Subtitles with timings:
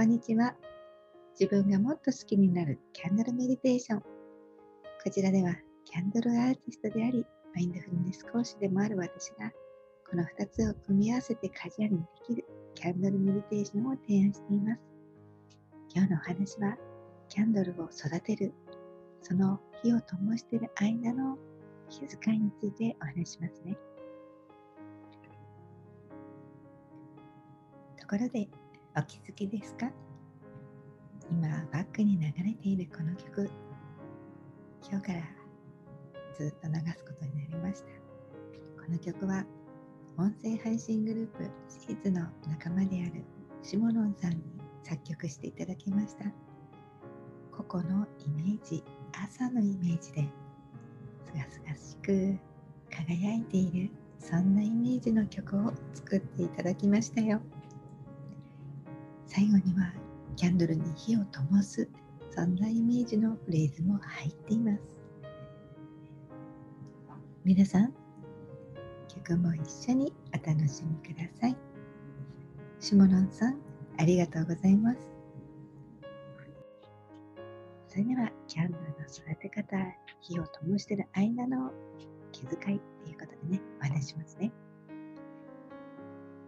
[0.00, 0.54] こんにちは。
[1.38, 4.00] 自分がもっと好きになるキャンドルメディテーション。
[4.00, 4.06] こ
[5.10, 5.54] ちらでは
[5.84, 9.50] キャンドルアーティストであり、マインドフルネス講師でもある私が、
[10.08, 14.80] この2つを組み合わせてカジュアルにできるキャンドルメディテーションを提案しています。
[15.94, 16.78] 今日のお話は、
[17.28, 18.54] キャンドルを育てる、
[19.20, 21.36] その火を灯している間の
[21.90, 23.76] 気遣いについてお話しますね。
[28.00, 28.48] ところで、
[28.96, 29.88] お気づきですか？
[31.30, 33.48] 今バックに流れているこの曲。
[34.82, 35.20] 今日から
[36.36, 37.88] ずっと流すことになりました。
[38.84, 39.44] この曲は
[40.18, 43.22] 音声配信グループシーズの仲間である
[43.62, 44.38] シモノンさんに
[44.82, 46.24] 作曲していただきました。
[47.56, 48.82] 個々のイメージ
[49.12, 50.28] 朝のイメージで
[51.24, 52.36] すがすがしく
[52.90, 57.40] 輝いているそんなイメージの曲を作っていただきましたよ。
[59.32, 59.92] 最後には
[60.34, 61.88] キャンドルに火を灯す
[62.34, 64.82] そんなイメージのフレーズも入っています。
[67.44, 67.94] 皆さん
[69.06, 71.56] 曲も一緒にお楽しみください。
[72.80, 73.60] シモノンさん
[73.98, 74.98] ありがとうございます。
[77.86, 79.76] それではキャンドルの育て方
[80.22, 81.70] 火を灯している間の
[82.32, 84.50] 気遣いっていうことでねお話しますね。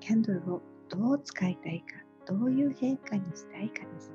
[0.00, 4.12] キャンドルをどう使いたいかどういう変化にしたいかです。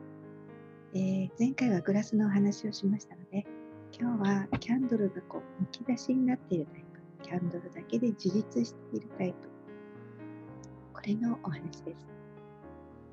[0.94, 3.46] え、前回はグラスのお話をしましたので、
[3.98, 6.84] 今日はキャンドルがこうむき出しになっているタイ
[7.22, 9.50] プ、キャンドルだけで自立しているタイプ、
[10.94, 12.08] これのお話です。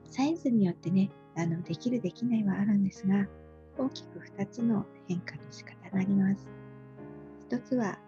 [0.04, 3.26] サイズによってね、あのできるできないはあるんですが、
[3.78, 6.46] 大きく2つの変化の仕方があります。
[7.48, 7.98] 1つは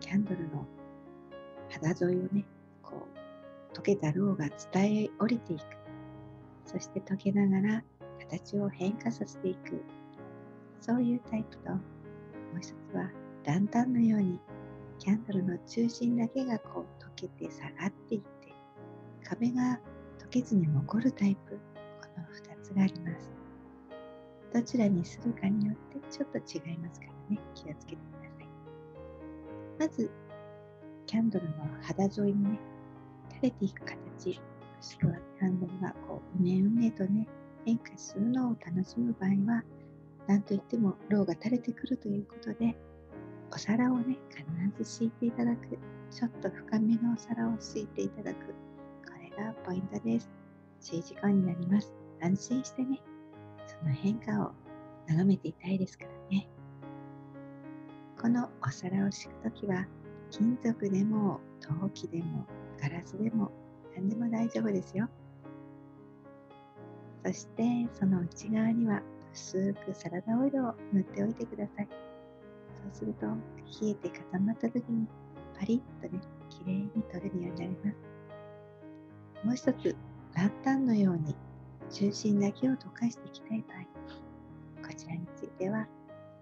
[0.00, 0.66] キャンドルの
[1.70, 2.44] 肌沿いをね、
[2.82, 3.06] こ
[3.72, 5.77] う溶けたろうが伝え降りていく。
[6.68, 7.82] そして溶けながら
[8.20, 9.82] 形を変化させていく。
[10.80, 11.78] そういうタイプとも
[12.56, 13.10] う一つは
[13.44, 14.38] ランタンのように
[14.98, 18.28] キャンドルの中心だけがこう溶けて下がっていって
[19.24, 19.80] 壁が
[20.18, 21.58] 溶けずに残るタイプ。
[22.00, 23.30] この2つがあります。
[24.52, 27.40] どちらにするかによってちょっと違いますからね。
[27.54, 28.48] 気をつけてください。
[29.78, 30.10] まず
[31.06, 32.58] キャンドルの肌沿いにね
[33.34, 34.40] 垂れていく形。
[34.80, 37.26] しくはキャンドルがこううねうねとね
[37.64, 39.62] 変化するのを楽しむ場合は
[40.26, 42.76] 何といってもろうが垂れてくるということで
[43.52, 45.78] お皿をね必ず敷いていただく。
[46.10, 48.46] ちょっと深めのお皿を敷いていただく。
[48.46, 48.54] こ
[49.20, 50.28] れがポイントです。
[50.82, 51.92] 1時間になります。
[52.20, 53.00] 安心してね
[53.66, 54.52] その変化を
[55.06, 56.48] 眺めていたいですからね。
[58.20, 59.86] このお皿を敷くときは
[60.30, 62.44] 金属でも陶器でも
[62.80, 63.50] ガラスでも
[63.98, 65.08] 何でも大丈夫ですよ。
[67.24, 69.02] そしてその内側には
[69.34, 71.88] 薄くサラダオイルを塗っておいてください。
[72.80, 75.08] そうすると冷えて固まった時に
[75.58, 77.96] パリッとね、綺麗に取れるようになります。
[79.44, 79.96] もう一つ、
[80.34, 81.34] ランタンのように
[81.90, 85.88] 中心だけを溶かしていきたい場合、こちらについては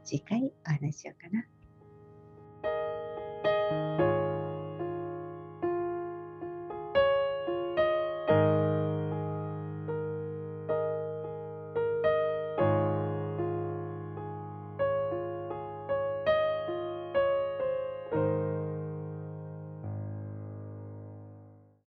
[0.05, 1.56] 次回お話しようかな。